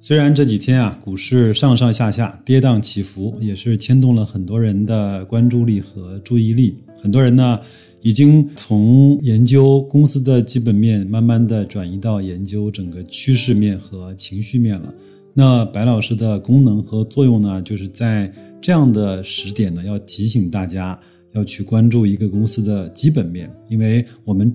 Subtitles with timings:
[0.00, 6.76] 虽然这几天啊，股市上上下下跌宕起伏，也是牵动了很多人的关注力和注意力。
[7.02, 7.60] 很多人呢，
[8.00, 14.94] 已经从研究公司的基本面，慢慢的转移到研究整个趋势面和情绪面了。
[15.34, 20.98] 那白老师的功能和作用呢，就是在这样的时点呢，要提醒大家
[21.32, 24.54] 要去关注一个公司的基本面，因为我们。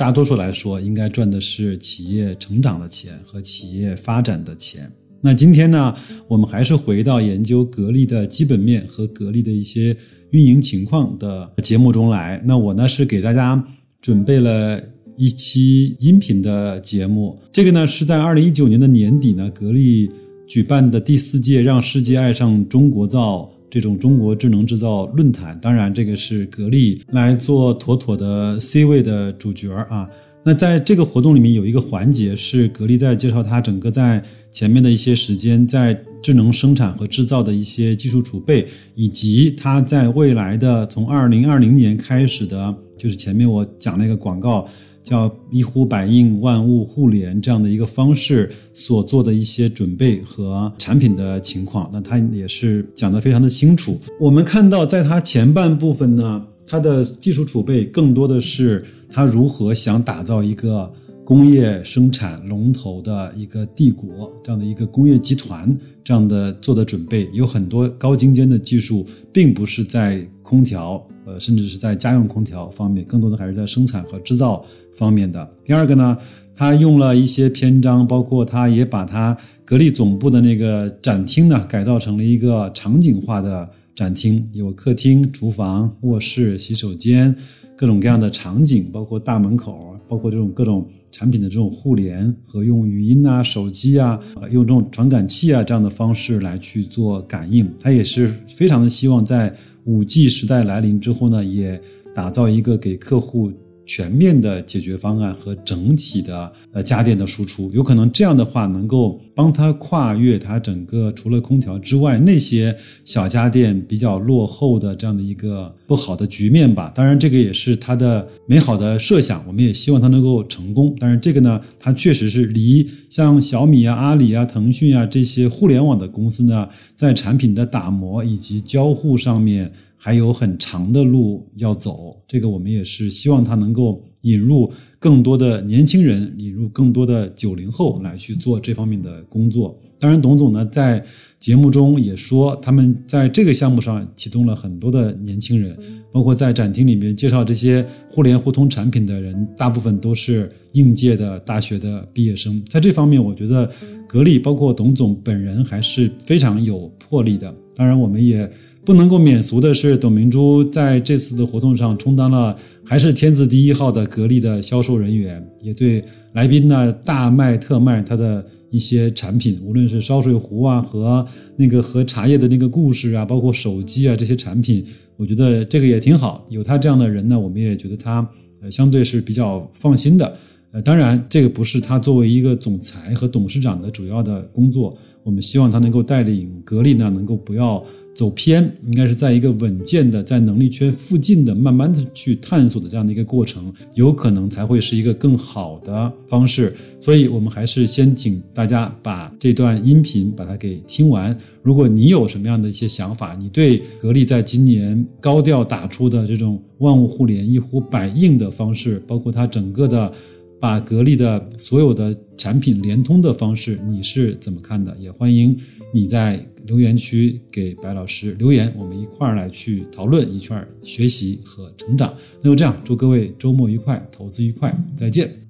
[0.00, 4.90] 大多数来说，应该赚的是企业成长的钱和企业发展的钱。
[5.20, 5.94] 那今天呢，
[6.26, 9.94] 我们还是回到研究格力的基本面和格力的一些
[10.30, 12.42] 运营情况的节目中来。
[12.46, 13.62] 那我呢是给大家
[14.00, 14.82] 准备了
[15.18, 20.10] 一期音频的节目，这个呢是在二零一九年的年底呢，格力
[20.48, 23.46] 举办的第四届“让世界爱上中国造”。
[23.70, 30.10] 这种中国智能制造论坛，当然这个是格力来做妥妥的 C 位的主角啊。
[30.42, 44.68] 那在这个活动里面有一个环节是格力在介绍它整个在前面的一些时间在智能生产和制造的一些技术储备，以及它在未来的从二零二零年开始的，就是前面我讲那个广告。
[45.10, 53.98] 叫一呼百应、万物互联这样的一个方式所做的一些准备和产品的情况，那他也是讲得非常的清楚。
[54.20, 60.88] 我们看到，在它前半部分呢，它的技术储备更多的是它如何想打造一个
[61.24, 74.64] 工业生产龙头的一个帝国这样的一个工业集团这样的做的准备，有很多高精尖的技术，并不是在空调，呃，甚至是在家用空调方面，更多的还是在生产和制造。
[74.92, 76.18] 方面的第二个呢，
[76.54, 87.34] 他用了一些篇章，包括他也把他格力总部的那个展厅呢改造成了一个场景化的展厅，有客厅、厨房、卧室、洗手间，
[87.76, 94.20] 各种各样的场景，包括大门口，包括这种各种产品的这种互联和用语音啊、手机啊、
[94.50, 97.66] 用这种传感器啊这样的方式来去做感应。
[97.80, 99.54] 他也是非常的希望在
[99.84, 101.80] 五 G 时代来临之后呢，也
[102.14, 103.52] 打造一个给客户。
[103.90, 112.72] 全面的解决方案和整体的呃家电的输出，有可能这样的话能够帮他跨越他整个除了空调之外那些
[113.04, 116.92] 小家电比较落后的这样的一个不好的局面吧。
[116.94, 120.94] 当然，这个也是他的美好的设想，我们也希望他能够成功。
[121.00, 129.72] 但是这个呢，它确实是离像小米啊、阿里啊、腾讯啊这些互联网的公司呢，在产品的打磨以及交互上面。
[130.02, 139.78] 还有很长的路要走，这个我们也是希望它能够引入更多的年轻人，引入更多的九零后来去做这方面的工作。
[139.98, 141.04] 当然，董总呢在
[141.38, 145.76] 节目中也说，他们在这个项目上启动了很多的年轻人，
[146.10, 152.62] 包括在展厅里面介绍这些互联互通产品的人，大部分都是应届的大学的毕业生。
[152.70, 153.70] 在这方面，我觉得
[154.08, 157.54] 格力包括董总本人还是非常有魄力的。
[157.76, 158.50] 当然，我们也。
[158.84, 166.02] 不能够免俗的是，董明珠在这次的活动上充当了还是天字第一号的格力的销售人员，也对
[166.32, 171.24] 来宾呢大卖特卖他的一些产品，无论是烧水壶啊和
[171.56, 174.84] 那个和茶叶的那个故事啊，包括手机啊这些产品，
[175.16, 176.44] 我觉得这个也挺好。
[176.48, 178.26] 有他这样的人呢，我们也觉得他
[178.62, 180.36] 呃相对是比较放心的。
[180.72, 187.84] 呃，当然这个不是他作为一个总裁和董事长的主要的工作，我们希望他能够带领格力呢，能够不要。
[188.20, 196.76] 走偏应该是在一个稳健的，在能力圈附近的，慢慢的去探索的这样的一个过程，有可能才会是一个更好的方式。
[197.00, 201.34] 所以，我们还是先请大家把这段音频把它给听完。
[201.62, 210.12] 如果你有什么样的一些想法，你对格力在今年高调打出的这种万物互联、一呼百应的方式，包括它整个的
[210.60, 214.96] 把格力的所有的产品联通的方式，你是怎么看的？
[215.00, 215.58] 也欢迎
[215.92, 216.46] 你在。
[216.66, 222.14] 留言区给白老师留言，我们一块儿来去讨论，一圈儿学习和成长。
[222.42, 225.49] 那就这样，祝各位周末愉快，投资愉快，再见。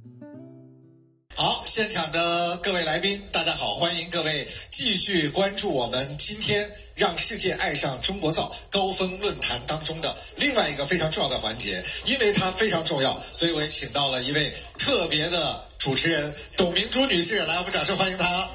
[1.36, 18.50] 好，现场的各位来宾，大家好，欢迎各位继续关注我们今天让世界爱上中国造高峰论坛当中的另外一个非常重要的环节，因为它非常重要，所以我也请到了一位特别的主持人董明珠女士，来，我们掌声欢迎她。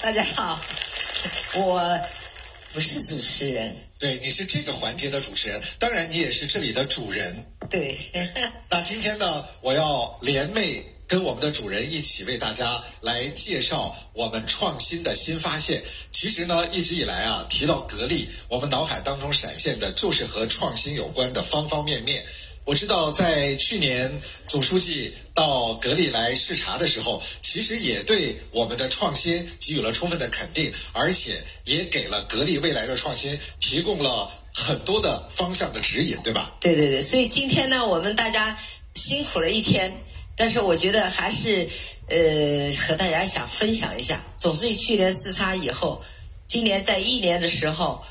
[0.00, 0.60] 大家好。
[1.54, 2.00] 我
[2.74, 3.74] 不是主持人。
[3.98, 7.46] 对，你是这个环节的主持人，当然你也是这里的主人。
[7.70, 7.96] 对。
[8.68, 15.82] 那今天呢，我要联袂跟我们的主人一起为大家来介绍我们创新的新发现。
[16.12, 22.22] 其实呢，一直以来啊，提到格力，我们脑海当中闪现的就是和创新有关的方方面面。
[22.66, 36.54] 我知道，在去年总书记到格力来视察的时候，其实也对我们的创新给予了充分的肯定，而且也给了格力未来的创新提供了很多的方向的指引，对吧？
[36.60, 38.58] 对对对，所以今天呢，我们大家
[38.94, 40.04] 辛苦了一天，
[40.38, 41.68] 但是我觉得还是
[42.08, 44.22] 呃和大家想分享一下。
[44.38, 46.00] 总书记去年视察以后，
[46.46, 48.02] 今年在一年的时候，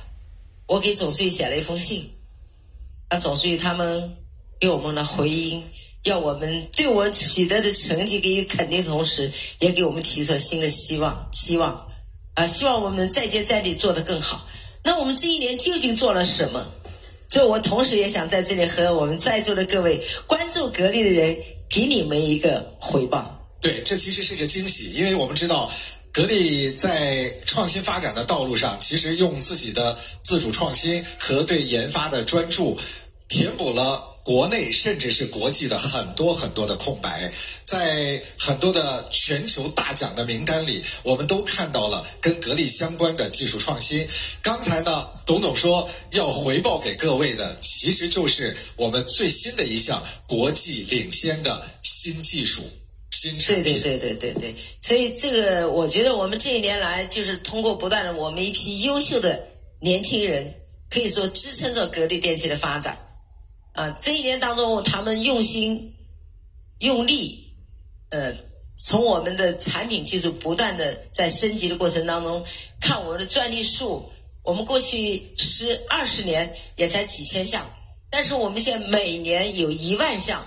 [0.67, 2.11] 我给总书记写了一封信，
[3.07, 4.15] 啊，总书记他们。
[4.59, 5.63] 给我们的回音，
[6.05, 11.87] 要我们对我取得的成绩给予肯定，同时也给我们提出了新的希望、期望，
[12.33, 14.47] 啊，希望我们能再接再厉，做得更好。
[14.83, 16.73] 那我们这一年究竟做了什么？
[17.29, 21.37] 所以我同时也想在这里和我们在座的各位关注格力的人，
[21.69, 23.33] 给你们一个回报。
[23.61, 25.71] 对，这其实是一个惊喜，因为我们知道
[26.11, 32.77] 格力在创新发展的道路上，其实用自己的自主创新和对研发的专注，
[33.27, 34.16] 填补了。
[34.27, 37.31] 国内甚至是国际的很多很多的空白，
[37.63, 44.05] 在很多的全球大奖的名单里，我们都看到了跟格力相关的技术创新。
[44.41, 52.63] 刚才呢，董董说要回报给各位的，其实就是我们最新的一项国际领先的新技术、
[53.11, 53.81] 新产品。
[53.81, 59.41] 对对对对对对，所以这个我觉得我们这一年来就是通过不断的我们一批优秀的
[59.79, 60.53] 年轻人，
[60.89, 63.06] 可以说支撑着格力电器的发展。
[63.77, 65.93] 啊，这一年当中，他们用心、
[66.79, 67.53] 用力，
[68.09, 68.33] 呃，
[68.75, 72.43] 从我们的产品技术不断的在升级的过程当中，
[72.81, 77.69] 看我们的专利数，我们过去十二十年也才几千项，
[78.09, 80.43] 但是我们现在每年有一万项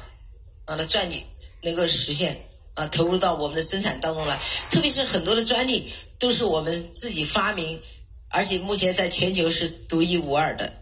[0.65, 1.23] 啊的专利
[1.63, 2.37] 能够实现
[2.75, 4.41] 啊，投入到我们的生产当中来，
[4.73, 5.89] 特别是很多的专利
[6.19, 7.81] 都是我们自己发明，
[8.29, 10.80] 而且目前在全球是独一无二的。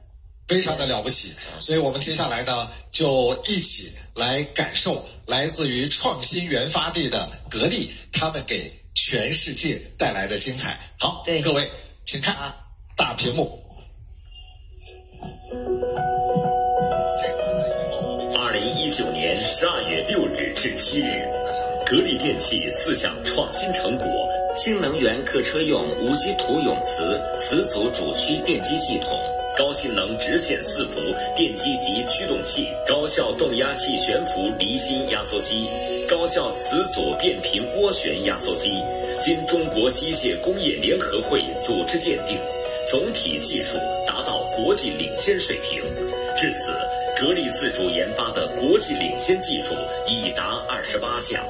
[0.48, 10.78] 非常的了不起，所以我们接下来呢，就一起来感受来自于创新源发地的格力，他们给全世界带来的精彩。
[10.98, 11.70] 好，各位
[12.06, 12.56] 请看啊
[12.96, 13.62] 大屏幕。
[18.40, 21.28] 二零一九年十二月六日至七日，
[21.84, 24.06] 格力电器四项创新成果：
[24.54, 29.37] 新能源客车用无锡土永磁磁阻主驱电机系统。
[29.58, 31.00] 高性能直线四伏
[31.34, 35.66] 电机及驱动器，高效动压气悬浮离心压缩机，
[36.08, 38.80] 高效磁阻变频涡旋压缩机，
[39.18, 42.38] 经中国机械工业联合会组织鉴定，
[42.86, 43.76] 总体技术
[44.06, 45.82] 达到国际领先水平。
[46.36, 46.70] 至此，
[47.20, 49.74] 格力自主研发的国际领先技术
[50.06, 51.44] 已达二十八项。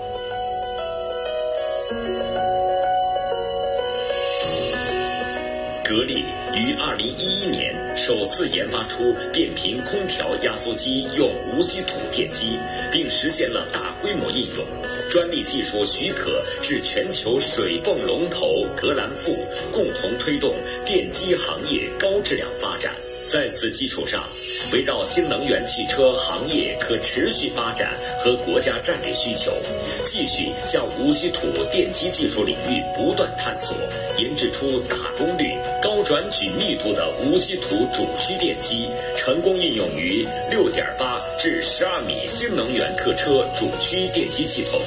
[5.85, 12.57] 格力于二零一一年首次研发出变频空调压缩机用无稀土电机，
[12.93, 14.65] 并实现了大规模应用，
[15.11, 19.37] 专利技术许可至全球水泵龙头格兰富，
[19.73, 20.55] 共同推动
[20.85, 22.95] 电机行业高质量发展。
[23.29, 24.27] 在此基础上，
[24.73, 29.53] 围绕新能源汽车行业可持续发展和国家战略需求，
[30.03, 33.77] 继续向无锡土电机技术领域不断探索，
[34.17, 44.81] 研制出大功率、高转矩密度的无锡土主驱电机，成功应用于六点八至十二米新能源客车主驱电机系统，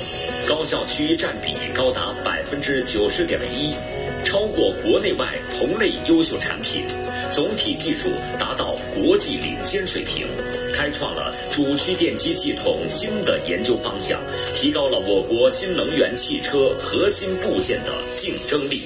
[0.48, 3.75] 高效区占比高达百分之九十点一。
[4.24, 5.25] 超过国内外
[5.57, 6.86] 同类优秀产品，
[7.31, 10.27] 总体技术达到国际领先水平，
[10.73, 14.21] 开创了主驱电机系统新的研究方向，
[14.53, 18.83] 提高了我国新能源汽车核心部件的竞争力。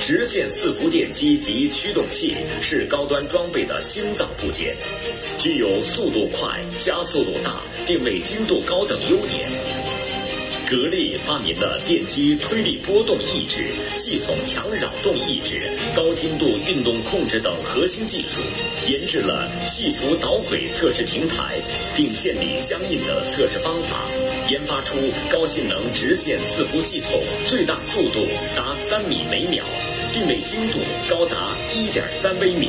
[0.00, 4.76] 直线伺服电机及驱动器是高端装备的心脏部件，
[5.36, 9.48] 具有速度快、加速度大、定位精度高等优点。
[10.68, 18.42] 格力发明了电机推力波动抑制、系统强扰动抑制、高精度运动控制等核心技术，
[18.86, 21.58] 研制了气浮导轨测试平台，
[21.96, 23.96] 并建立相应的测试方法，
[24.50, 24.98] 研发出
[25.32, 29.64] 高性能直线伺服系统，最大速度达三米每秒，
[30.12, 32.68] 定位精度高达一点三微米，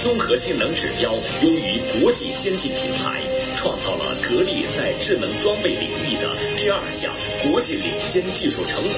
[0.00, 3.22] 综合性能指标优于国际先进品牌。
[3.66, 8.92] 创造了格力在智能装备领域的第二项国际领先技术成果。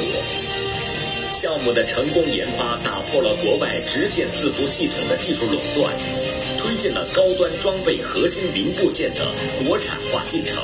[1.31, 5.95] 项目的成功研发打破了国外直线伺服系统的技术垄断，
[6.59, 9.25] 推进了高端装备核心零部件的
[9.65, 10.63] 国产化进程。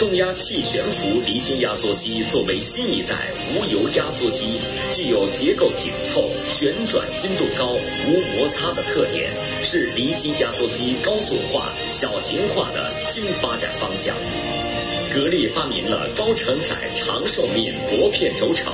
[0.00, 4.58] 动压气悬浮离心压缩机作为新一代无油压缩机，
[4.90, 7.74] 具有结构紧凑、旋转精度高、
[8.08, 9.30] 无摩擦的特点，
[9.62, 14.16] 是离心压缩机高速化、小型化的新发展方向。
[15.12, 18.72] 格力发明了高承载、长寿命薄片轴承、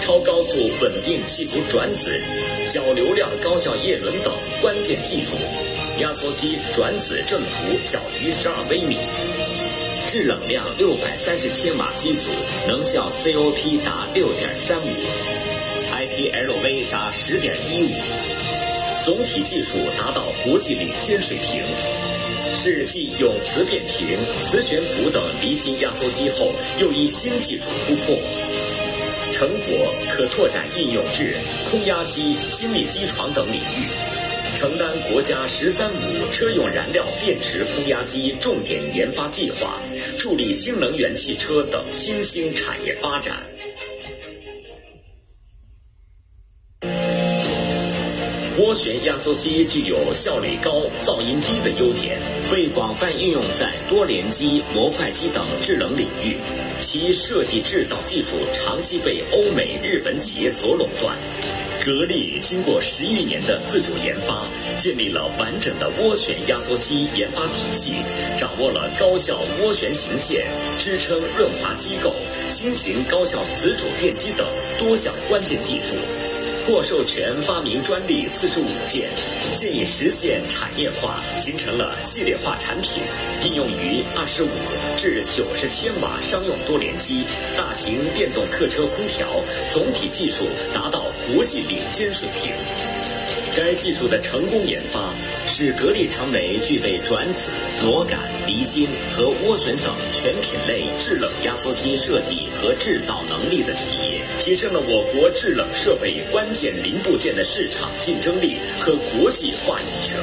[0.00, 2.16] 超高速稳定气浮转子、
[2.64, 5.34] 小流量高效叶轮等关键技术，
[5.98, 8.98] 压缩机转子振幅小于十二微米。
[10.10, 12.30] 制冷量六百三十千瓦机组，
[12.66, 14.88] 能效 COP 达六点三五
[15.86, 17.90] ，IPLV 达十点一五，
[19.04, 21.62] 总体技术达到国际领先水平，
[22.56, 28.18] 是继永磁变频、磁悬浮等离心压缩机后又一新技术突破，
[29.32, 31.36] 成果可拓展应用至
[31.70, 34.09] 空压机、精密机床等领域。
[34.60, 35.96] 承担国家“十三五”
[36.30, 39.80] 车用燃料电池空压机重点研发计划，
[40.18, 43.38] 助力新能源汽车等新兴产业发展。
[48.58, 52.20] 涡旋压缩机具有效率高、噪音低的优点，
[52.52, 56.36] 被广泛应用在多联机、模块机等制冷领域。
[56.80, 61.16] 其设计制造技术长期被欧美、日本企业所垄断。
[61.82, 64.46] 格力经过十余年的自主研发，
[64.76, 67.94] 建立了完整的涡旋压缩机研发体系，
[68.36, 70.46] 掌握了高效涡旋形线、
[70.78, 72.14] 支撑润滑机构、
[72.50, 74.46] 新型高效磁主电机等
[74.78, 75.96] 多项关键技术。
[76.66, 79.08] 获授权发明专利四十五件，
[79.50, 83.02] 现已实现产业化，形成了系列化产品，
[83.42, 84.50] 应用于二十五
[84.94, 87.24] 至九十千瓦商用多联机、
[87.56, 89.26] 大型电动客车空调，
[89.68, 92.52] 总体技术达到国际领先水平。
[93.56, 95.12] 该技术的成功研发，
[95.46, 97.50] 使格力成为具备转子、
[97.82, 110.16] 螺杆、离心和涡旋等全品类制冷压缩机设计和制造能力的企业，提升了我国制冷设备关键零部件的市场竞争力和国际话语权。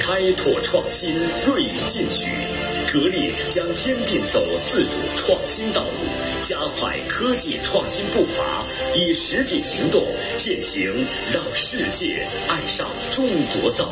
[0.00, 1.14] 开拓创新，
[1.46, 2.30] 锐意进取。
[2.90, 8.64] 格力将坚定走自主创新道路，加快科技创新步伐，
[8.94, 10.02] 以实际行动
[10.38, 13.26] 践行让世界爱上中
[13.60, 13.88] 国造。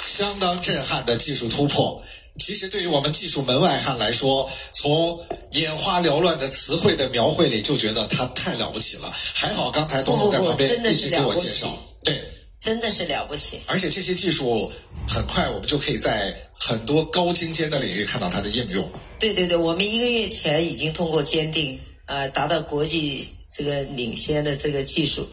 [0.00, 2.02] 相当震撼的技术突破。
[2.38, 9.12] 其实对于我们技术门外汉来说，从眼花缭乱的词汇的描绘里，就觉得它太了不起了。
[9.12, 12.31] 还好刚才董总在旁边一直给我介绍，对。
[12.62, 14.70] 真的是了不起，而且这些技术
[15.08, 18.88] 很快，我们就可以在很多高精尖的领域看到它的应用。
[19.18, 25.26] 对对对，我们一个月前已经通过鉴定，呃，达到国际这个领先的这个技术。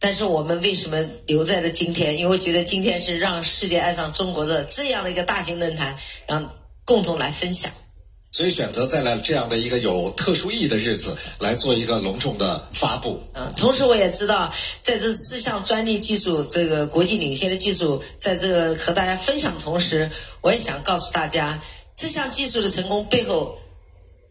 [0.00, 2.18] 但是我们为什么留在了今天？
[2.18, 5.96] 因为我觉得今天是让世界爱上中国的这样的一个大型论坛，
[6.26, 7.72] 让共同来分享。
[8.38, 13.20] 所以选择在了这样的一个有特殊意义的日子来做一个隆重的发布。
[13.34, 20.08] 嗯，同时我也知道，在这四项专利技术，这个国际领先的技术，在这个和大家分享的同时，
[20.40, 21.60] 我也想告诉大家，
[21.96, 23.58] 这项技术的成功背后，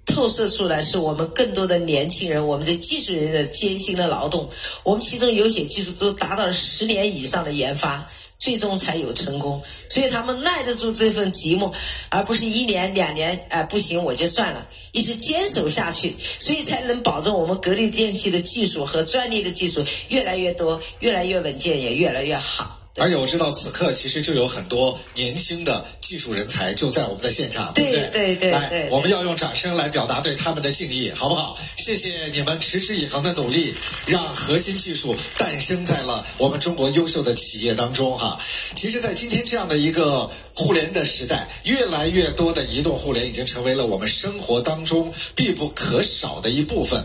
[0.05, 4.49] 透射出来是我们更多的年轻人，我们的技术人员的艰辛的劳动。
[4.83, 8.09] 我们其中有些技术都达到了十年以上的研发。
[8.47, 11.73] 最终才有成功，所以他们耐得住这份寂寞，
[12.07, 22.76] 而不是一年两年，哎，不行我就算了，一直坚守下去，所以才能保证我们格力电器的技术和专利的技术越来越多，越来越稳健，也越来越好。
[22.97, 28.09] 而且我知道此刻其实就有很多年轻的技术人才就在我们的现场，对不对？
[28.11, 28.51] 对对。
[28.51, 31.57] 来，我们要用掌声来表达对他们的敬意，好不好？
[31.77, 33.75] 谢谢你们持之以恒的努力，
[34.07, 38.39] 让核心技术诞生在了我们中国优秀的企业当中哈。
[38.75, 47.03] 其实，在今天这样的一个互联的时代，越来越多的移动互联已经成为了我们生活当中必不可少的一部分。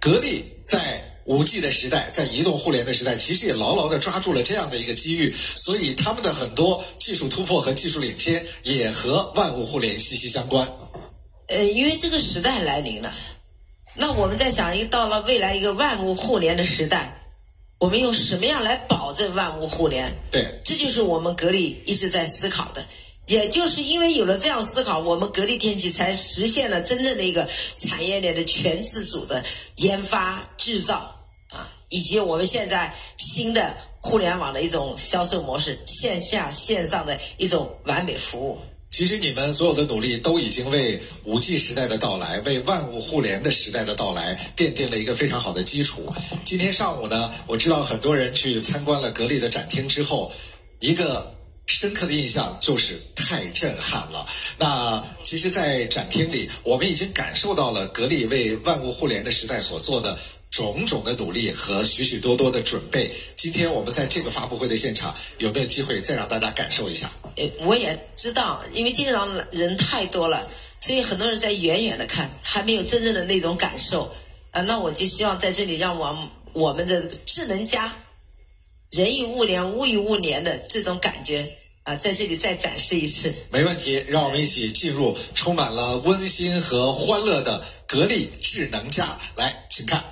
[0.00, 1.12] 格力在。
[1.26, 10.66] 五 G 的时代，在移动互联的时代，其实也牢牢地抓住了这样的一个机遇，所以他们的很多技术突破和技术领先，也和万物互联息息相关。
[11.48, 13.12] 呃，因为这个时代来临了，
[13.94, 17.20] 那我们在想，一到了未来一个万物互联的时代，
[17.78, 20.12] 我们用什么样来保证万物互联？
[20.30, 22.86] 对，这就是我们格力一直在思考的。
[23.26, 29.44] 也就是因为有了这样思考，我们格力电器才实现了真正的一个产业链的全自主的
[29.78, 31.15] 研发制造啊，
[31.88, 38.58] 以及我们现在新的互联网的一种销售模式，线下线上的一种完美服务。
[38.90, 46.12] 其实你们所有的努力都已经为五 G 时代的到来，为万物互联的时代的到来奠定了一个非常好的基础。
[46.44, 50.32] 今天上午呢，我知道很多人去参观了格力的展厅之后，
[50.80, 51.34] 一个。
[51.68, 54.24] 深刻的印象就是太震撼了。
[54.56, 60.16] 那其实，在展厅里，我们已经感受到了格力为万物互联的时代所做的
[60.56, 63.10] 种种的努力和许许多多的准备。
[63.36, 67.12] 今天我们在这个发布会的现场，有没有机会再让大家感受一下？
[67.36, 70.48] 呃，我也知道，因为今天早上人太多了，
[70.80, 74.10] 所以很多人在远远的看，还没有真正的那种感受。
[74.52, 76.16] 啊，那我就希望在这里，让我
[76.54, 77.94] 我们的智能家。
[78.92, 83.34] 人与物联，物与物联的这种感觉啊，在这里再展示一次。
[83.50, 89.18] 没问题，让我们一起进入充满了温馨和欢乐的格力智能家。
[89.34, 90.02] 来，请看。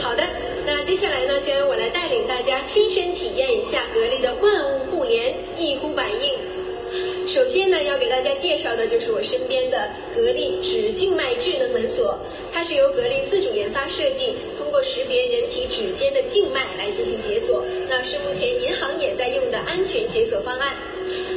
[0.00, 0.22] 好的，
[0.66, 7.28] 那接下来呢，将由我来带大家亲身体验一下格力的万物互联，一呼百应。
[7.28, 12.18] 首先呢，要给大家介绍的就是我身边的格力指静脉智能门锁，
[12.52, 20.76] 它是由格力自主研发设计，通过识别人体指尖的静脉来进行解锁，那是目前银行也在用的安全解锁方案。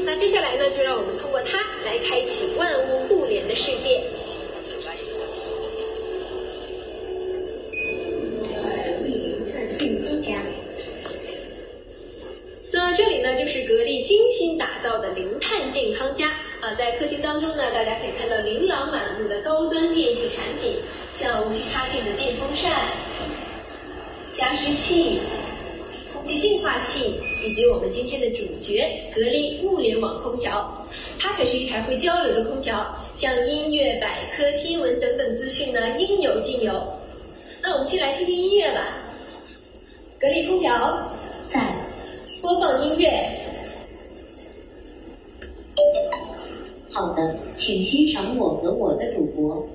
[0.05, 4.01] 那接下来呢，就让我们通过它来开启万物互联的世界。
[13.27, 16.29] 呢，就是格力精心打造的零碳健康家
[16.61, 20.77] 啊，在客厅当中呢，大家可以看到琳琅满目的高端电器产品，
[21.11, 22.71] 像无需插电的电风扇、
[24.33, 25.19] 加湿器、
[26.13, 30.87] 空气净化器，以及我们今天的主角格力物联网空调。
[31.19, 36.81] 它可是一台会交流的空调，像音乐、百科、新闻等等资讯呢，应有尽有。
[37.61, 38.87] 那我们先来听听音乐吧。
[40.17, 41.11] 格力空调。
[42.47, 43.29] 播放音乐。
[46.93, 49.67] 好的，请欣赏我和我的祖国。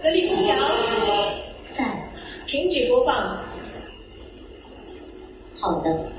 [0.00, 0.54] 格力空调
[1.76, 2.08] 在，
[2.46, 3.42] 停止播放。
[5.58, 6.12] 好的。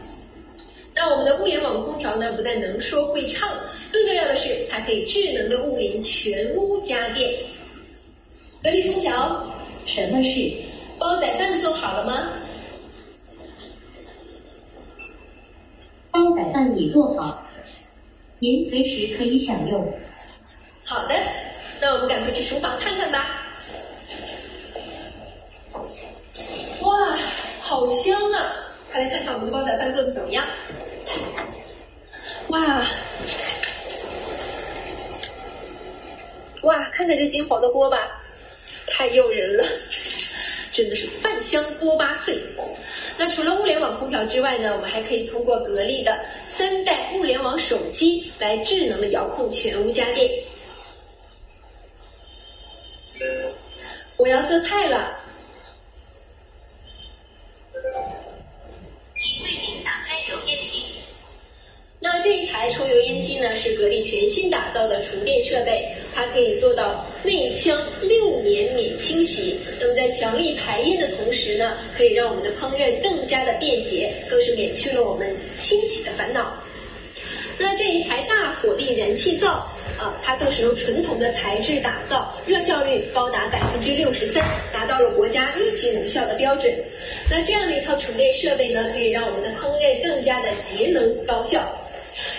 [0.93, 3.47] 那我们的物联网空调呢，不但能说会唱，
[3.91, 7.33] 更重要的是它可以智能的物联全屋家电。
[8.63, 9.45] 格力空调，
[9.85, 10.51] 什么事？
[10.99, 12.33] 煲仔饭做好了吗？
[16.11, 17.47] 煲仔饭已做好，
[18.39, 19.93] 您随时可以享用。
[20.83, 21.15] 好的，
[21.79, 23.43] 那我们赶快去厨房看看吧。
[26.81, 27.15] 哇，
[27.59, 28.53] 好香啊！
[28.91, 30.45] 快来看看我们的煲仔饭做的怎么样。
[32.47, 32.81] 哇，
[36.61, 38.09] 哇，看看这金黄的锅巴，
[38.87, 39.63] 太诱人了，
[40.71, 42.37] 真的是饭香锅巴脆。
[43.17, 50.29] 那除了物联网空调之外呢，我们还可以通过格力的三代物联网手机来智能的遥控全屋家电。
[54.17, 55.15] 我要做菜了。
[59.15, 60.93] 衣柜里打开油烟机
[61.99, 69.59] 那这一台抽油烟机呢，是格力全新打造的厨电设备，它可以做到内腔六年免清洗。
[69.79, 76.59] 那么在强力排烟的同时呢，可以让我们的烹饪更加的便捷，更是免去了我们清洗的烦恼。
[77.59, 86.73] 那这一台大火力燃气灶啊，它更是由纯铜的材质打造，热效率高达百分之六十三，达到了国家一级能效的标准。
[87.29, 91.61] 那这样的一套厨电设备呢，可以让我们的烹饪更加的节能高效。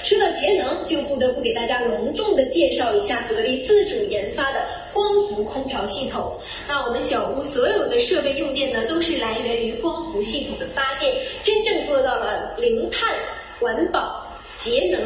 [0.02, 6.38] 说到节能，就不得不给大家隆重的介绍一下格力自主研发的光伏空调系统。
[6.66, 13.14] 那我们小屋所有的设备用电呢，都是来源于光伏系统的发电，真正做到了零碳、
[13.60, 15.00] 环保、节能。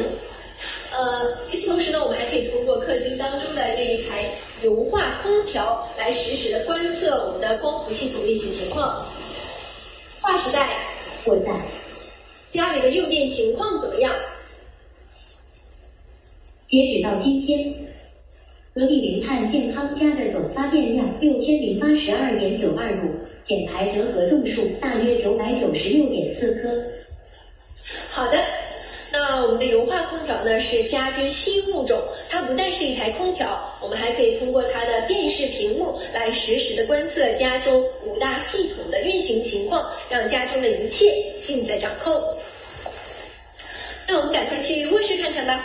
[0.91, 4.29] 呃，与此同时呢，我们还可以通过客厅当中的这一台
[4.61, 9.05] 油画空调来实时的观测我们的光伏系统运行情况。
[10.21, 10.69] 划时代，
[11.25, 11.51] 我在。
[12.51, 14.13] 家里的用电情况怎么样？
[16.73, 17.71] 截止到今天，
[18.73, 23.07] 格力零碳健康家的总发电量六千零八十二点九二度，
[23.43, 26.83] 减排折合度数大约九百九十六点四颗。
[28.09, 28.39] 好的，
[29.11, 41.05] 那我们的油画空调呢是家居新物种，它不但是一台空调，我们还可以通过它的电视屏幕来实时的观测家中五大系统的运行情况，让家中的一切
[41.39, 42.11] 尽在掌控。
[44.07, 45.63] 那我们赶快去卧室看看吧。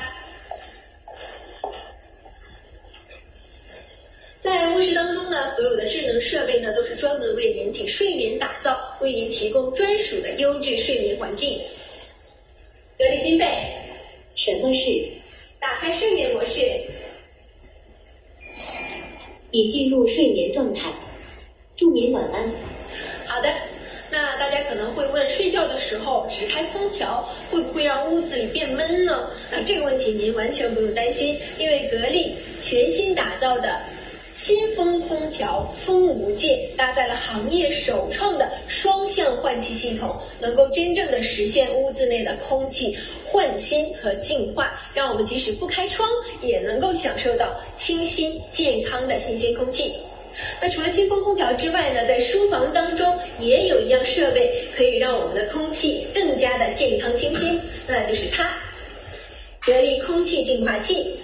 [4.42, 11.60] 在卧室当中呢，所有的智能设备呢都是专门为人体睡眠打造，为您提供专属的优质睡眠环境。
[12.96, 13.44] 格力金贝，
[14.36, 14.82] 什么是？
[15.60, 16.60] 打开睡眠模式，
[19.50, 20.92] 已进入睡眠状态，
[21.76, 22.50] 祝您晚安。
[23.26, 23.48] 好的。
[24.10, 29.30] 那大家可能会问，睡觉的时候只开空调会不会让屋子里变闷呢？
[29.50, 33.78] 那这个问题您完全不用担心，因为格力全新打造的
[34.38, 46.08] 新风空调风无界搭载了行业首创的双向换气系统，能够真正的实现屋子内的空气换新和净化，让我们即使不开窗
[46.40, 49.92] 也能够享受到清新健康的新鲜空气。
[50.62, 58.54] 那除了新风空调之外呢，在书房当中也有一样设备，可以让我们的空气更加的健康清新，那就是它——
[59.60, 61.17] 格力空气净化器。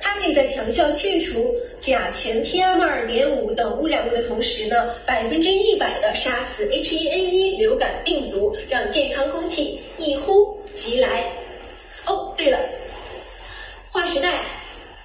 [0.00, 11.24] 它可以在强效去除甲醛、PM 二点五等污染物的同时呢，百分之一百的杀死 H1N1 流感病毒，让健康空气一呼即来。
[12.06, 12.58] 哦，对了，
[13.90, 14.44] 划时代，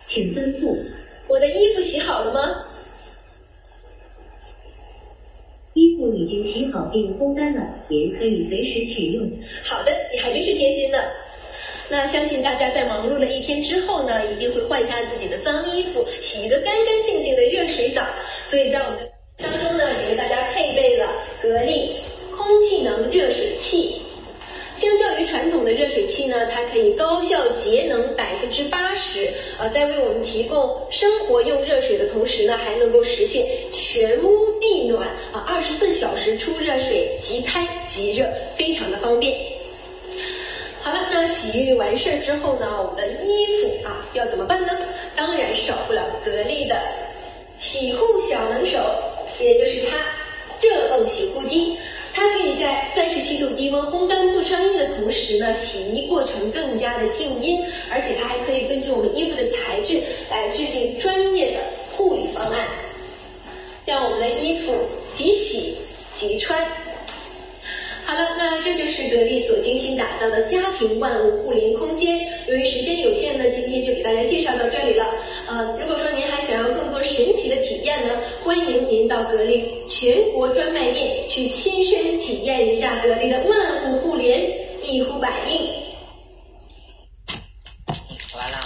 [0.05, 0.77] 请吩咐。
[1.27, 2.65] 我的衣服洗好了吗？
[5.75, 9.31] 衣服已经洗好并烘干了，您可以随时取用。
[9.63, 10.97] 好的，你还真是贴心呢。
[11.91, 18.03] 那相信大家在忙碌了一天之后呢，一定会换下自己的脏衣服，洗一个干干净净的热水澡。
[18.45, 21.07] 所以在我们的当中呢，也为大家配备了
[21.41, 21.95] 格力
[22.35, 24.01] 空气能热水器。
[24.75, 38.25] 相较于传统的热水器呢，它可以高效节能百分之八十，呃，在为我们提供生活用热水的同时呢，还能够实现全屋地暖啊，二十四小时出热水，即开即热，
[38.55, 39.35] 非常的方便。
[40.81, 44.77] 好了，那洗浴完事儿之后呢，我们的衣服啊要怎么办呢？
[45.15, 46.75] 当然少不了格力的
[47.59, 48.79] 洗护小能手，
[49.39, 49.97] 也就是它
[50.61, 51.77] 热泵洗护机。
[52.11, 61.59] 它可以在三十七度低温烘干不穿衣的同时呢，洗衣过程更加的静音，而且它还可以根据我们衣服的材质来制定专业的
[61.91, 62.67] 护理方案，
[63.85, 64.73] 让我们的衣服
[65.11, 65.77] 即洗
[66.13, 66.65] 即穿。
[68.09, 72.17] 好了，那这就是格力所精心打造的家庭万物互联空间。
[72.47, 75.05] 由于时间有限呢，今天就给大家介绍到这里了。
[75.47, 84.41] 呃，如果说您还想要更多神奇的体验呢，欢迎您到格力全国专卖店去亲身体验一下格力的万物互联，
[84.81, 85.69] 一呼百应。
[88.35, 88.57] 完了，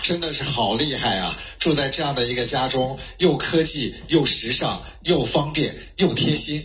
[0.00, 1.36] 真的是好厉害啊！
[1.58, 6.64] 住在这样的一个家中，又科技又时尚又方便又贴心。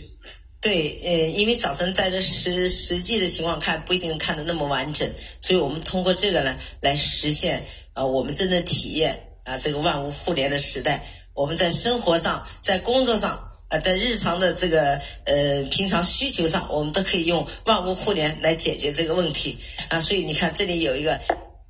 [0.60, 5.06] 对，呃，因为早晨在这实实际的情况看，不一定看得那么完整，
[5.40, 11.04] 所以我们通过这个呢，来实现呃我们真正体验啊这个万物互联的时代。
[11.34, 20.00] 我们在生活上，在工作上啊，在日常的这个呃平常需求上，我们都可以用万物互联来解决这个问题啊。
[20.00, 21.20] 所以你看，这里有一个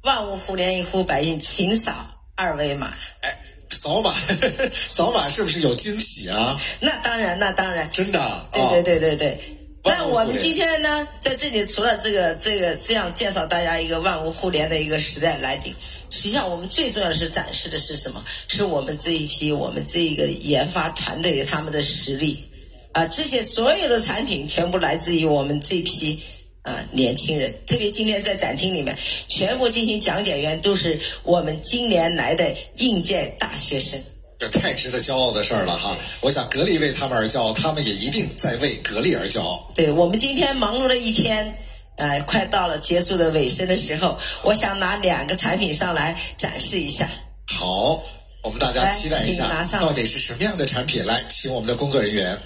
[0.03, 2.95] 万物互联一呼百应，请扫二维码。
[3.21, 3.39] 哎，
[3.71, 4.15] 扫码，
[4.89, 6.61] 扫码是不是有惊喜啊？
[6.81, 8.49] 那当然，那当然，真的啊！
[8.53, 9.59] 对对对对对。
[9.87, 15.75] 那我们今天呢，在这里除了这个这个这样介绍大家一个万物互联的一个时代来临，
[16.09, 18.25] 实际上我们最重要的是展示的是什么？
[18.49, 22.49] 是我们这一批我们这一个研发团队他们的实力
[22.93, 23.07] 啊！
[23.09, 26.23] 这些所有的产品全部来自于我们这批
[26.65, 28.99] 啊年轻人，特别今天在展厅里面，
[29.29, 34.03] 全部进行讲解员都是我们今年来的应届大学生。
[34.39, 35.97] 这太值得骄傲的事儿了哈！
[36.21, 39.71] 我想格力为他们而骄傲，他们也一定在为格力而骄傲。
[39.75, 41.57] 对我们今天忙碌了一天，
[41.97, 47.09] 呃，快到了结束的尾声的时候，我想拿两个产品上来展示一下。
[47.55, 48.03] 好，
[48.43, 51.05] 我们大家期待一下，到底是什么样的产品？
[51.07, 52.37] 来，请我们的工作人员。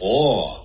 [0.00, 0.62] 哦，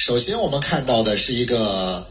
[0.00, 2.10] 首先我们看到的是一个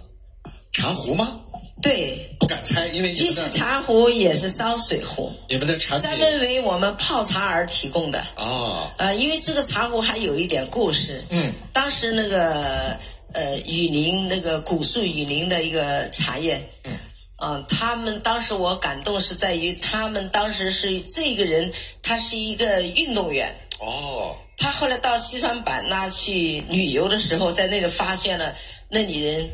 [0.71, 1.39] 茶壶吗？
[1.81, 8.19] 对，不敢猜，因为你既是茶壶，也是烧水壶，你们的产品专门为我们泡茶而提供的。
[8.35, 11.25] 啊，呃，因为这个茶壶还有一点故事。
[11.31, 12.95] 嗯，当时那个
[13.33, 16.93] 呃雨林那个古树雨林的一个茶叶，嗯，
[17.41, 21.73] 嗯，他们当时我感动是在于，他们当时是这个人，
[22.03, 23.51] 他是一个运动员。
[23.79, 28.53] 哦，他后来到西双版纳去旅游的时候，在那里发现了
[28.89, 29.49] 那里人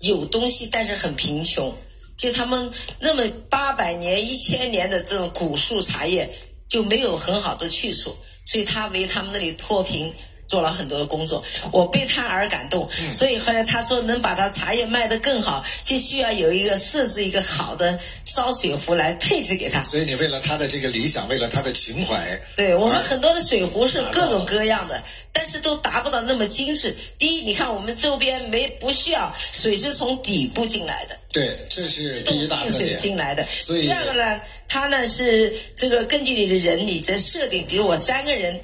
[0.00, 1.74] 有东西，但是很贫穷。
[2.16, 6.30] 就他们那么八百年、一千年的这种古树茶叶
[6.68, 10.12] 就没有很好的去处，所以他为他们那里脱贫。
[10.52, 19.82] 做了很多的工作，我被他而感动，所以后来他说能把他茶叶卖得更好，就需要有一个设置一个好的烧水壶来配置给他。
[19.82, 26.94] 所以你为了他的这个理想，为了他的情怀，对我们很多的水壶是各种各样的，但是都达不到那么精致。
[27.16, 32.98] 第一，你看我们周边没不需要水是从底部进来的，对，这是第一大特水点。
[33.00, 33.42] 进来的。
[33.58, 34.38] 所以第二个呢，
[34.68, 38.60] 它呢是这个根据你的人你这设定，比如我三个人。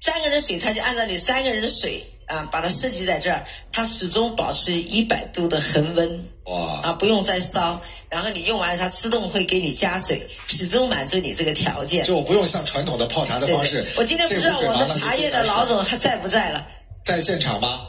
[0.00, 6.28] 三个人水，他就按照你三个人的水啊，把它设计在这儿，它始终保持一百度的恒温。
[6.46, 6.80] 哇！
[6.82, 12.02] 啊，不用再烧，然后你用完了它自动会给你加水，始终满足你这个条件。
[12.02, 13.86] 就我不用像传统的泡茶的方式。
[13.96, 16.66] 我今天不知道我们茶叶的老总还在不在了？
[17.04, 17.88] 在现场吗？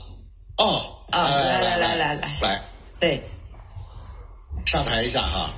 [0.57, 2.61] 哦，啊，来来来来来来，
[2.99, 3.23] 对，
[4.65, 5.53] 上台一下哈。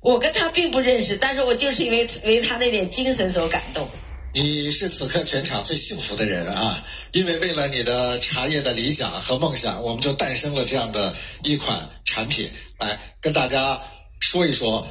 [0.00, 3.88] 我跟他并不认识，但是我就是因为为他那点精神所感动。
[4.34, 6.84] 你是此刻全场最幸福的人啊！
[7.12, 13.80] 因为为了你的茶叶的理想和梦想，我们就诞生了这样的一款产品，来跟大家
[14.18, 14.84] 说一说。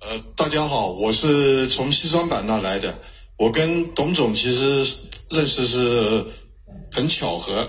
[0.00, 2.98] 呃，大家好，我是从西双版纳来的。
[3.36, 4.96] 我跟董总其实
[5.28, 6.24] 认识是
[6.90, 7.68] 很巧合。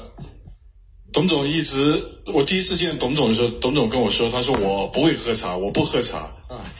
[1.12, 2.02] 董总一直，
[2.34, 6.34] 我第一次见董总的时候，董总跟我说，他说我不会喝茶，我不喝茶。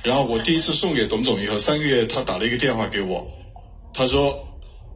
[0.04, 3.28] 然后我第一次送给董总以后，三个月他打了一个电话给我。
[3.94, 4.40] 他说：“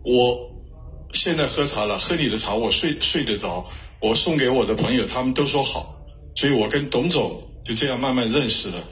[0.06, 0.52] 我
[1.12, 3.66] 现在喝茶了，喝你的茶我睡睡得着。
[4.02, 5.96] 我送给我的朋友，他们都说好。
[6.36, 8.84] 所以我跟董总就这样慢慢认识了。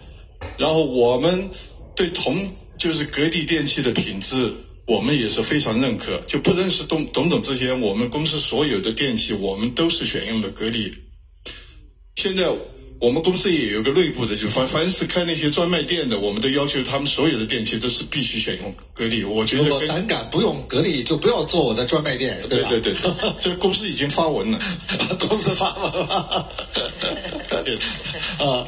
[0.57, 1.49] 然后我们
[1.95, 4.53] 对同就是格力电器的品质，
[4.87, 6.19] 我们也是非常认可。
[6.27, 10.93] 就不认识董董总之前，我们公司所有的电器，我们都是选用的格力。
[12.15, 12.49] 现在。”
[13.01, 19.23] 我们公司也有个内部的，就凡凡是开那些专卖店的，我们都要求他们所有的电器都是必须选用格力。
[19.23, 22.69] 我觉得如果胆敢不用格力，就不要做我的专卖店，对吧？
[22.69, 23.11] 对对对，
[23.41, 24.59] 这公司已经发文了，
[25.27, 26.47] 公司发文了。
[28.37, 28.67] 啊，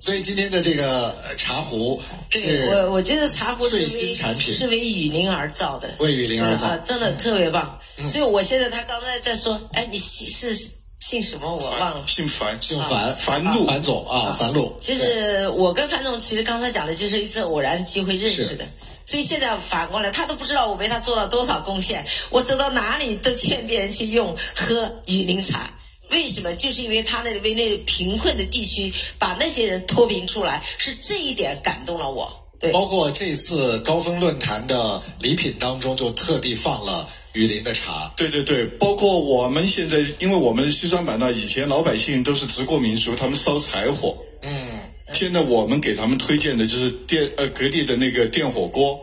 [0.00, 7.78] 所以今天的这个茶壶是，我我觉得茶壶最新产品是为雨林而造的，为雨林而造，真的特别棒。
[8.08, 10.82] 所以我现在他刚才在说，哎，你是。
[11.04, 14.74] 姓什么我忘了，姓樊，姓樊，樊路，樊总啊，樊路。
[14.80, 18.66] 就是我跟樊总，其实刚才讲的就是一次偶然机会认识的，
[19.04, 22.06] 所以现在反过来，他都不知道我为他做了多少贡献。
[22.30, 25.70] 我走到哪里都劝别人去用喝雨林茶，
[26.10, 26.54] 为什么？
[26.54, 32.32] 就是因为他那为那贫困的地区把那些人脱贫出来，是这一点感动了我。
[32.58, 37.06] 对，包括这次高峰论坛的礼品当中，就特地放了。
[37.34, 44.80] 雨林的茶，对对对，包括我们现在，因为我们西双版纳以前老百姓都是直过民俗，他们烧柴火，嗯，
[45.12, 49.00] 现在我们给他们推荐的就是电呃格力的那个电火锅，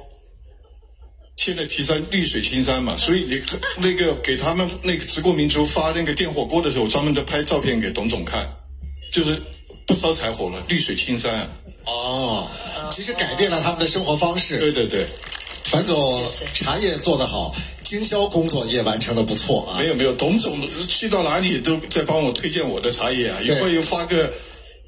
[1.35, 3.41] 现在提倡绿水青山嘛，所以你
[3.77, 8.49] 那个给他们那个直过民族发那个电火锅的时候，专门的拍照片给董总看，
[9.11, 9.37] 就是
[9.85, 11.49] 不烧柴火了，绿水青山。
[11.85, 12.49] 哦，
[12.91, 14.57] 其实改变了他们的生活方式。
[14.57, 15.05] 对对对。
[15.63, 19.79] 樊总茶叶做得好，经销工作也完成的不错啊。
[19.79, 23.37] 没有没有，董总去到哪里都在帮我推荐我的茶叶啊。
[23.41, 24.31] 一会儿又发个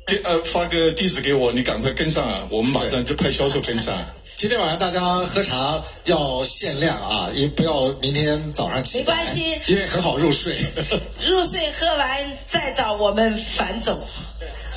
[0.06, 3.94] 地呃发个地址给我，你赶快跟上啊，我们马上就派销售跟上。
[4.36, 8.98] 今天晚上大家喝茶要限量啊，也不要明天早上起。
[8.98, 10.58] 没关系，因为很好入睡。
[11.24, 13.98] 入睡喝完再找我们樊总。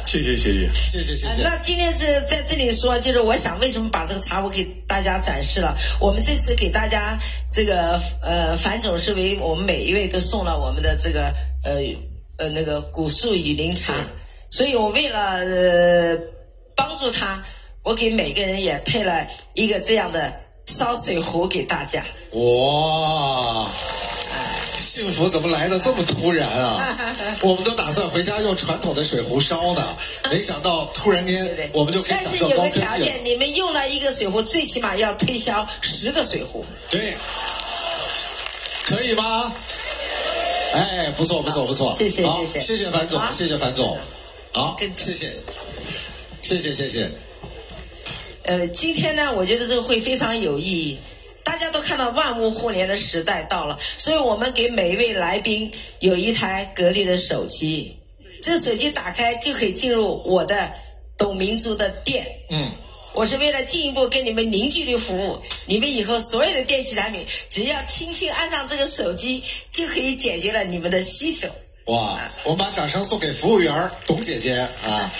[0.06, 1.42] 谢谢谢谢谢谢谢谢。
[1.42, 5.76] 那今天是在这里说，就是我想为什么把这个茶壶给大家展示了？
[6.00, 7.18] 我们这次给大家
[7.50, 11.82] 这个呃樊总是为我们每一位都送了我们的这个呃
[12.38, 13.92] 呃那个古树雨林茶，
[14.50, 16.16] 所以我为了呃
[16.76, 17.44] 帮助他，
[17.82, 20.32] 我给每个人也配了一个这样的
[20.66, 22.04] 烧水壶给大家。
[22.32, 23.68] 哇！
[24.76, 26.98] 幸福怎么来的这么突然啊？
[27.42, 29.96] 我们都打算回家用传统的水壶烧呢，
[30.30, 36.64] 没想到突然间我们就可以享受高科技但是有个条件，你们用了一个水壶，最起码要推销十个水壶。
[36.88, 37.16] 对，
[38.84, 39.52] 可以吗？
[40.72, 43.98] 哎，不错不错不错，谢谢谢谢谢谢樊总，谢谢樊总，
[44.52, 45.32] 好，谢谢，
[46.42, 47.10] 谢谢谢谢。
[48.42, 50.98] 呃，今天呢，我觉得这个会非常有意义。
[51.46, 57.96] 大家都看到万物互联的时代到了，所以我们给每一位来宾有一台格力的手机。
[58.42, 60.72] 这手机打开就可以进入我的
[61.16, 62.26] 董明珠的店。
[62.50, 62.68] 嗯，
[63.14, 71.48] 我是为了进一步给你们零距离服务，你们以后所有的电器产品，只要轻轻按上这个手机，就可以解决了你们的需求。
[71.84, 75.12] 哇，我们把掌声送给服务员董姐姐啊，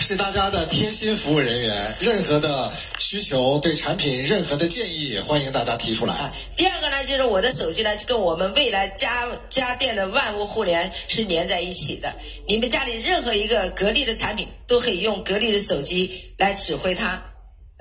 [0.00, 1.96] 是大家的贴心服务人员。
[2.00, 6.14] 任何的需求、对产品任何的建议，欢迎大家提出来。
[6.14, 12.12] 啊，第二个呢，就是我的手机呢，就跟我们未来家家电的万物互联是连在一起的。
[12.46, 17.22] 你们家里任何一个格力的产品，都可以用格力的手机来指挥它。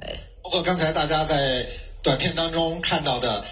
[0.01, 0.09] 呃
[0.41, 1.63] 包括刚才大家在
[2.01, 3.45] 短片当中看到的，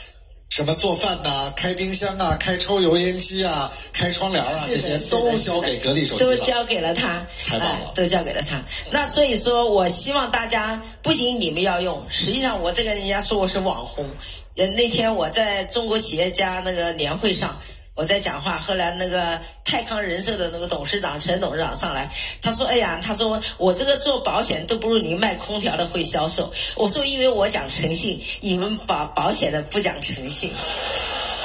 [0.58, 6.36] 什么做饭呐、开冰箱啊、开抽油烟机啊、开窗帘啊，这些都交给格力手机了。
[6.36, 8.60] 都交给了他，太棒了哎都交给了他。
[8.90, 14.10] 那所以说我希望大家不仅你们要用，实际上我这个人家说我是网红。
[14.56, 17.56] 呃，那天我在中国企业家那个年会上。
[17.98, 22.08] 我在讲话，后来那个泰康人寿的那个董事长陈董事长上来，
[22.44, 30.52] 他说：“哎呀，他说我这个做保险都不如你卖空调的会销售。”我说：“因为我讲诚信，你们保保险的不讲诚信。”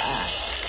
[0.05, 0.29] 啊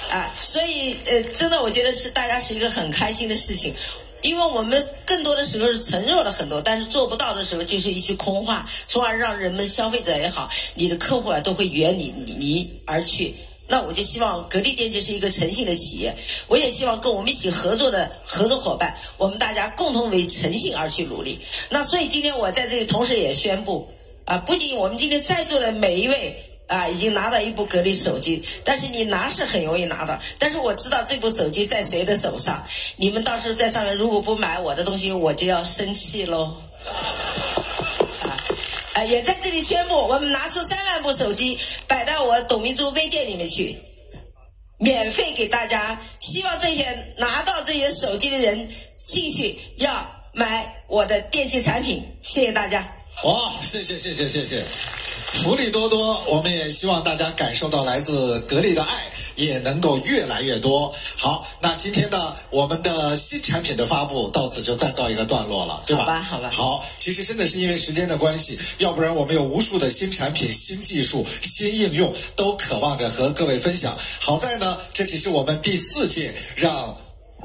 [0.09, 3.73] 啊，所以呃，真的我觉得是大家是一个很开心的事情，
[4.21, 13.35] 因为我们更多的时候是承诺了很多，但是做不到的时候就是一句空话，从而让人们消费者也好，你的客户啊都会远离你而去。
[13.67, 16.15] 那我就希望格力电器是一个诚信的企业，
[16.47, 21.39] 我也希望跟我们一起合作的合作伙伴，我们大家共同为诚信而去努力。
[21.69, 23.87] 那所以今天我在这里同时也宣布，
[24.25, 26.49] 啊，不仅我们今天在座的每一位。
[26.65, 36.55] 啊，已经拿到一部格力手机，但是你拿是很容易拿到，但是我知道这部手机在谁的手上，你们到时候在上面如果不买我的东西，我就要生气喽。
[39.05, 43.77] 也在这里宣布，我们拿出三万部手机摆到我董明珠微店里面去，
[44.77, 45.99] 免费给大家。
[46.19, 48.69] 希望这些拿到这些手机的人
[49.07, 52.03] 继续要买我的电器产品。
[52.21, 52.95] 谢谢大家。
[53.23, 54.63] 哇，谢谢谢谢谢谢，
[55.33, 56.23] 福利多多。
[56.27, 60.93] 我们也希望大家感受到来自格力的爱，也能够越来越多。
[61.17, 66.03] 好，那今天呢，我们的新产品的发布到此就暂告一个段落了，对吧？
[66.03, 73.97] 好吧好吧好，其实真的是因为时间的关系，要不然我们有无数的新产品、新技术、新应用，都渴望着和各位分享。
[74.19, 76.97] 好在呢，这只是我们第四届让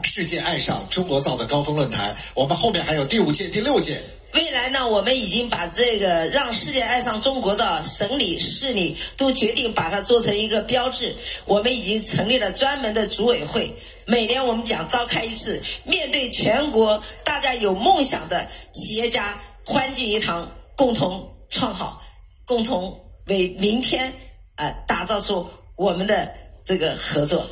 [0.02, 4.00] 世界爱上中国造的高峰论坛，我们后面还有第五届、第六届。
[4.34, 11.14] 未来呢，我们已经把这个让世界爱上中国的省里、市里都决定把它做成一个标志。
[11.46, 13.74] 我们已经成立了专门的组委会，
[14.06, 22.02] 每年我们讲召开一次，面对全国大家有梦想的企业家欢聚一堂，共同创好，
[22.44, 24.12] 共同为明天
[24.56, 26.30] 啊、打造出我们的
[26.64, 27.46] 这个合作。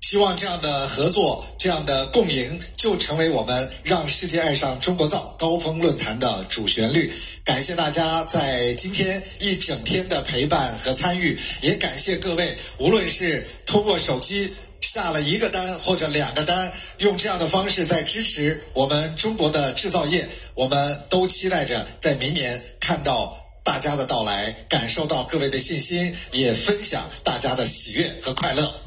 [0.00, 7.12] 希望这样的合作、这样的共赢，就成为我们让世界爱上中国造高峰论坛的主旋律。
[7.44, 28.85] 感谢大家在今天一整天的陪伴和参与，也感谢各位，无论是通过手机下了一个单或者两个单，用这样的方式在支持我们中国的制造业，我们都期待着在明年看到大家的到来，感受到各位的信心，也分享大家的喜悦和快乐。